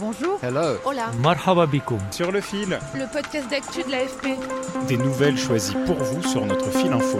[0.00, 0.38] Bonjour.
[0.42, 0.76] Hello.
[0.84, 1.10] Hola.
[1.22, 1.98] Marhaba bikoum.
[2.10, 4.38] Sur le fil, Le podcast d'actu de l'AFP.
[4.86, 7.18] des nouvelles choisies pour vous sur notre fil info.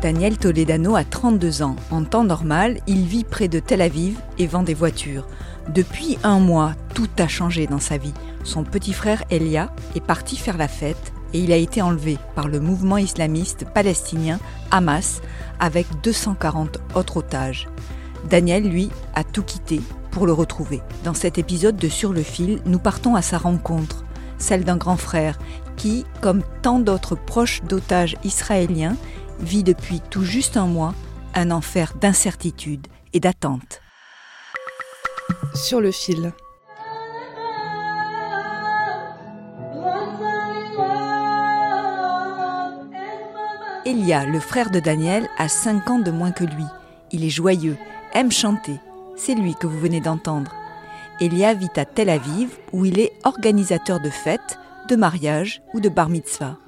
[0.00, 1.76] Daniel Toledano a 32 ans.
[1.90, 5.26] En temps normal, il vit près de Tel Aviv et vend des voitures.
[5.68, 8.14] Depuis un mois, tout a changé dans sa vie.
[8.42, 12.48] Son petit frère Elia est parti faire la fête et il a été enlevé par
[12.48, 14.38] le mouvement islamiste palestinien
[14.70, 15.20] Hamas
[15.58, 17.68] avec 240 autres otages.
[18.28, 20.80] Daniel, lui, a tout quitté pour le retrouver.
[21.04, 24.04] Dans cet épisode de Sur le fil, nous partons à sa rencontre,
[24.38, 25.38] celle d'un grand frère
[25.76, 28.96] qui, comme tant d'autres proches d'otages israéliens,
[29.40, 30.94] vit depuis tout juste un mois
[31.34, 33.80] un enfer d'incertitude et d'attente.
[35.54, 36.32] Sur le fil.
[43.84, 46.64] Elia, le frère de Daniel, a 5 ans de moins que lui.
[47.10, 47.76] Il est joyeux,
[48.14, 48.78] aime chanter.
[49.16, 50.52] C'est lui que vous venez d'entendre.
[51.20, 55.88] Elia vit à Tel Aviv où il est organisateur de fêtes, de mariages ou de
[55.88, 56.58] bar mitzvah.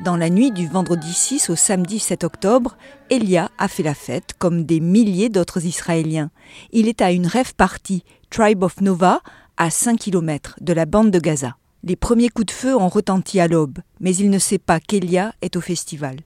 [0.00, 2.76] Dans la nuit du vendredi 6 au samedi 7 octobre,
[3.10, 6.30] Elia a fait la fête comme des milliers d'autres Israéliens.
[6.72, 9.20] Il est à une rêve party, Tribe of Nova,
[9.56, 11.56] à 5 km de la bande de Gaza.
[11.84, 15.32] Les premiers coups de feu ont retenti à l'aube, mais il ne sait pas qu'Elia
[15.42, 16.16] est au festival.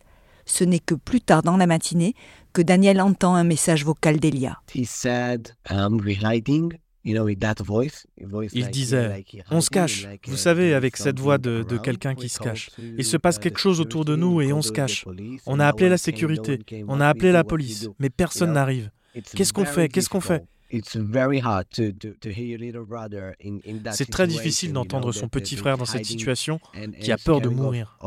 [0.48, 2.14] Ce n'est que plus tard dans la matinée
[2.52, 4.60] que Daniel entend un message vocal d'Elia.
[4.74, 6.72] He said, I'm reciting,
[7.04, 8.06] you know, with that voice.
[8.20, 12.14] a voice Il disait, On se cache, vous uh, savez, avec cette voix de, quelqu'un
[12.14, 12.70] qui se cache.
[12.78, 15.04] Il se passe quelque chose autour de nous et on se cache.
[15.46, 18.90] On a appelé la sécurité, on a appelé la police, mais personne n'arrive.
[19.14, 19.88] It's Qu'est-ce qu'on very fait?
[19.88, 20.38] Qu'est-ce qu'on fait?
[20.38, 20.54] Difficult.
[20.70, 24.24] It's very hard to, to, to hear your little brother in, in that C'est très
[24.24, 26.60] situation, difficile d'entendre son petit frère dans cette situation
[27.00, 27.98] qui a peur de mourir.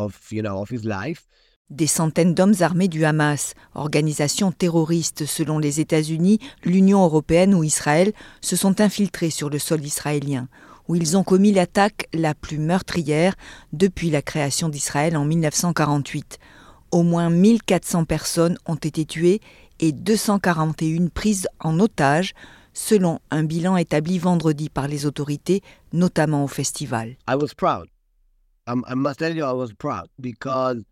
[1.72, 8.12] Des centaines d'hommes armés du Hamas, organisation terroriste selon les États-Unis, l'Union européenne ou Israël,
[8.42, 10.50] se sont infiltrés sur le sol israélien,
[10.90, 13.36] où ils ont commis l'attaque la plus meurtrière
[13.72, 16.40] depuis la création d'Israël en 1948.
[16.92, 19.40] Au moins 1400 personnes ont été tuées
[19.80, 22.34] et 241 prises en otage,
[22.74, 25.62] selon un bilan établi vendredi par les autorités,
[25.94, 27.16] notamment au festival.
[27.30, 27.88] I was proud.
[28.68, 30.84] I must tell you, I was proud because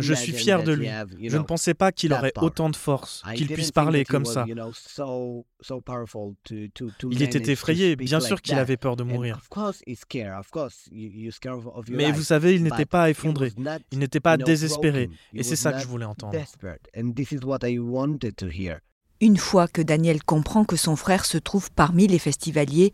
[0.00, 1.28] Je suis fier de he lui.
[1.28, 4.44] Je ne pensais pas qu'il that aurait autant de force, qu'il puisse parler comme ça.
[4.48, 8.76] you know, so- so powerful to- to- to Il était effrayé, bien sûr qu'il avait
[8.78, 9.36] peur de mourir.
[9.36, 10.38] of course he's scared.
[10.38, 13.10] Of course you- you're scared of- of your Mais vous savez, il n'était But pas
[13.10, 13.52] effondré,
[13.92, 16.32] il n'était pas you know, désespéré, et c'est ça que je voulais entendre.
[16.32, 16.82] desperate.
[16.96, 18.80] And this is what I wanted to hear.
[19.20, 22.92] Une fois que Daniel comprend que son frère se trouve parmi les festivaliers,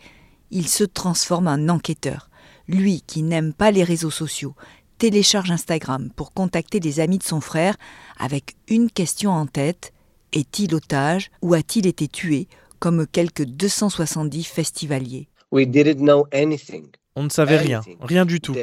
[0.50, 2.30] il se transforme en enquêteur.
[2.66, 4.56] Lui qui n'aime pas les réseaux sociaux,
[4.98, 7.76] télécharge Instagram pour contacter les amis de son frère
[8.18, 9.92] avec une question en tête
[10.32, 12.48] est-il otage ou a-t-il été tué
[12.78, 15.28] comme quelques 270 festivaliers?
[15.52, 16.88] We didn't know anything.
[17.18, 18.54] On ne savait rien, rien du tout.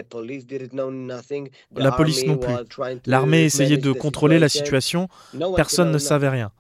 [1.75, 2.53] La police non plus.
[3.07, 5.07] L'armée essayait de contrôler la situation.
[5.55, 6.51] personne ne savait rien.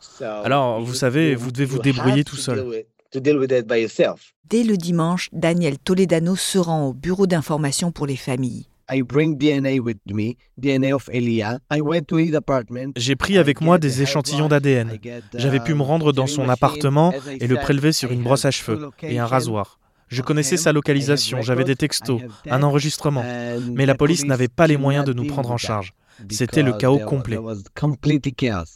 [0.43, 2.85] Alors, vous savez, vous devez vous débrouiller tout to seul.
[3.13, 8.65] Dès le dimanche, Daniel Toledano se rend au bureau d'information pour les familles.
[8.93, 11.59] I bring DNA with me, DNA of Elia.
[11.71, 12.93] I went to his apartment.
[12.95, 14.99] J'ai pris avec moi des échantillons d'ADN.
[14.99, 18.51] The J'avais pu me rendre dans son appartement et le prélever sur une brosse à
[18.51, 19.79] cheveux et un rasoir.
[20.09, 23.23] Je connaissais sa localisation, j'avais des textos, un enregistrement.
[23.71, 25.93] Mais la police n'avait pas les moyens de nous prendre en charge.
[26.29, 27.39] C'était le chaos complet.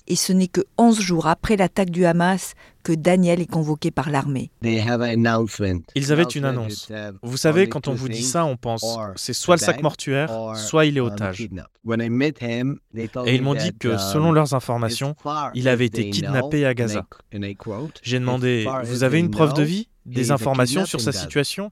[0.07, 2.53] Et ce n'est que 11 jours après l'attaque du Hamas
[2.83, 4.49] que Daniel est convoqué par l'armée.
[4.61, 6.89] Ils avaient une annonce.
[6.89, 10.31] uh, Vous savez, quand on vous dit ça, on pense c'est soit le sac mortuaire,
[10.31, 11.37] or, soit il est uh, otage.
[11.37, 11.69] kidnapped.
[11.83, 14.53] When I met him, they told Et ils m'ont dit that, que, um, selon leurs
[14.53, 15.15] informations,
[15.53, 17.05] il avait été kidnappé à Gaza.
[18.03, 21.71] J'ai demandé Vous avez une preuve de vie Des informations sur sa situation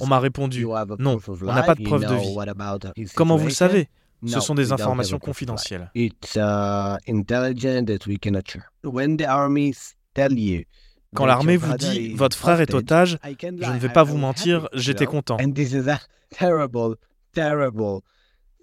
[0.00, 1.88] On m'a répondu "You have a Non, proof of on n'a pas de life?
[1.88, 2.34] preuve de vie.
[2.34, 3.88] what about his Comment vous le situation?" savez
[4.26, 5.90] Ce sont des informations confidentielles.
[5.94, 8.70] It's intelligent that we cannot share.
[8.84, 10.64] When the armies tell you
[11.14, 15.06] Quand l'armée vous dit Votre frère est otage, je ne vais pas vous mentir, j'étais
[15.06, 15.36] content.
[15.40, 16.96] And this is a terrible,
[17.32, 18.00] terrible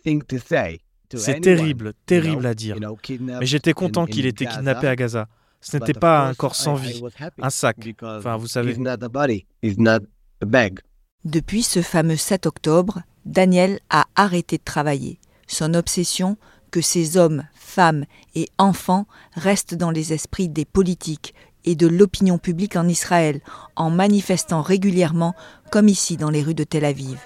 [0.03, 0.79] thing to say
[1.09, 2.77] to C'est terrible, terrible à dire.
[3.19, 5.27] Mais j'étais content qu'il ait été kidnappé à Gaza.
[5.61, 7.77] Ce but n'était pas un corps sans vie, was happy un sac.
[8.01, 8.73] Enfin, vous savez.
[8.73, 9.45] He's not a body.
[9.61, 9.99] He's not
[10.41, 10.79] a bag.
[11.23, 15.19] Depuis ce fameux 7 octobre, Daniel a arrêté de travailler.
[15.47, 16.37] Son obsession,
[16.71, 18.05] que ces hommes, femmes
[18.35, 21.33] et enfants restent dans les esprits des politiques
[21.65, 23.41] et de l'opinion publique en Israël,
[23.75, 25.35] en manifestant régulièrement,
[25.71, 27.19] comme ici dans les rues de Tel Aviv.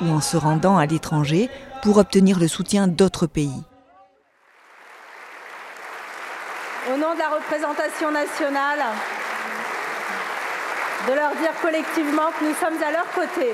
[0.00, 1.48] Ou en se rendant à l'étranger
[1.82, 3.62] pour obtenir le soutien d'autres pays.
[6.92, 8.78] au nom de la représentation nationale,
[11.06, 13.52] de leur dire collectivement que nous sommes à leur côté.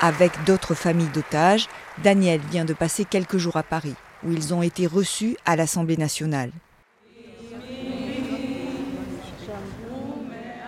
[0.00, 1.66] Avec d'autres familles d'otages,
[2.02, 3.94] Daniel vient de passer quelques jours à Paris,
[4.24, 6.50] où ils ont été reçus à l'Assemblée nationale.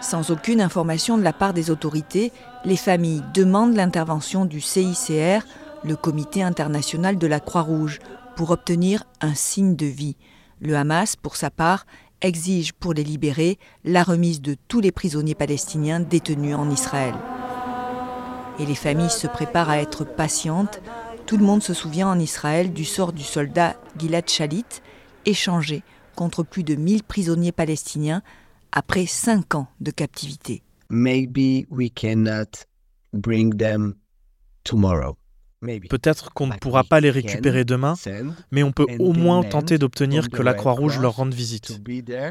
[0.01, 2.33] Sans aucune information de la part des autorités,
[2.65, 5.45] les familles demandent l'intervention du CICR,
[5.85, 8.01] le Comité international de la Croix-Rouge,
[8.37, 10.17] pour obtenir un signe de vie.
[10.61, 11.85] Le Hamas, pour sa part,
[12.23, 17.15] exige pour les libérer la remise de tous les prisonniers palestiniens détenus en Israël.
[18.59, 20.81] Et les familles se préparent à être patientes.
[21.27, 24.67] Tout le monde se souvient en Israël du sort du soldat Gilad Shalit,
[25.25, 25.83] échangé
[26.15, 28.23] contre plus de 1000 prisonniers palestiniens
[28.73, 30.63] après cinq ans de captivité.
[30.91, 32.67] Maybe we cannot
[33.13, 33.95] bring them
[34.65, 35.17] tomorrow.
[35.63, 37.95] Peut-être qu'on ne pourra pas les récupérer demain,
[38.51, 41.81] mais on peut au moins tenter d'obtenir que la Croix-Rouge leur rende visite,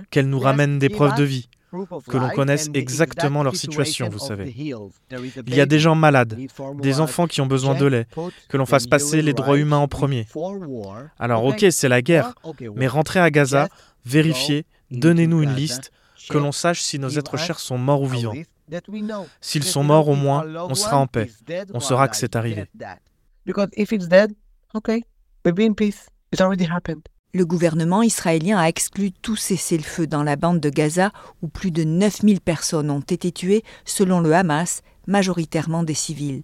[0.10, 4.18] qu'elle nous ramène des preuves de vie, que l'on connaisse exactement exact leur situation, vous
[4.18, 4.56] savez.
[4.58, 6.40] Il y a des gens malades,
[6.82, 8.08] des enfants qui ont besoin de lait,
[8.48, 10.26] que l'on fasse passer les droits humains en premier.
[11.20, 12.34] Alors ok, c'est la guerre,
[12.76, 13.70] mais rentrez à Gaza,
[14.06, 15.92] vérifiez, donnez-nous une liste,
[16.30, 18.34] que l'on sache si nos êtres chers sont morts ou vivants.
[19.42, 21.30] S'ils sont morts au moins, on sera en paix.
[21.74, 22.66] On saura que c'est arrivé.
[23.50, 24.36] Because if it's dead,
[24.76, 25.02] okay,
[25.44, 26.06] we'll be in peace.
[26.40, 27.02] Already happened.
[27.34, 31.12] Le gouvernement israélien a exclu tout cessez-le-feu dans la bande de Gaza
[31.42, 36.44] où plus de 9000 personnes ont été tuées selon le Hamas, majoritairement des civils.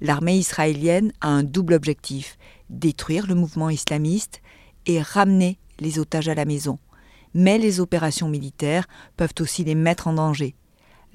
[0.00, 2.38] L'armée israélienne a un double objectif,
[2.70, 4.40] détruire le mouvement islamiste
[4.86, 6.78] et ramener les otages à la maison.
[7.34, 8.86] Mais les opérations militaires
[9.18, 10.54] peuvent aussi les mettre en danger.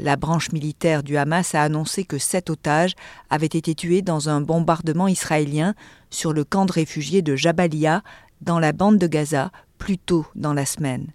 [0.03, 2.95] La branche militaire du Hamas a annoncé que sept otages
[3.29, 5.75] avaient été tués dans un bombardement israélien
[6.09, 8.01] sur le camp de réfugiés de Jabalia,
[8.41, 11.11] dans la bande de Gaza, plus tôt dans la semaine.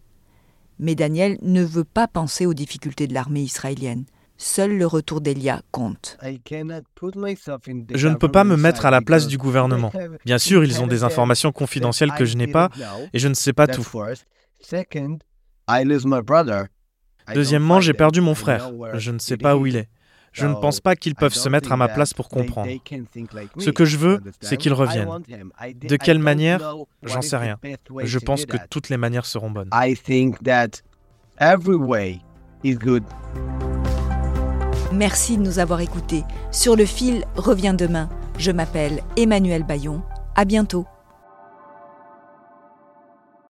[0.79, 4.05] Mais Daniel ne veut pas penser aux difficultés de l'armée israélienne.
[4.37, 6.17] Seul le retour d'Elia compte.
[6.23, 9.27] I cannot put myself in the Je ne peux pas me mettre à la place
[9.27, 9.91] du gouvernement.
[10.25, 12.71] Bien sûr, they ils ont have des informations confidentielles que je n'ai pas
[13.12, 13.85] et je ne sais pas tout.
[17.34, 18.70] Deuxièmement, j'ai perdu mon frère.
[18.94, 19.88] Je ne sais pas où il est.
[20.32, 22.70] Je ne pense pas qu'ils peuvent se mettre à ma place pour comprendre.
[23.58, 25.08] Ce que je veux, c'est qu'ils reviennent.
[25.75, 27.58] De quelle manière J'en sais rien.
[28.02, 29.70] Je pense que toutes les manières seront bonnes.
[34.93, 36.22] Merci de nous avoir écoutés.
[36.52, 38.08] Sur le fil revient demain.
[38.38, 40.02] Je m'appelle Emmanuel Bayon.
[40.34, 40.87] À bientôt.